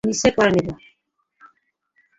নিশ্চয়ই 0.03 0.33
করে 0.37 0.51
নিব। 0.51 0.67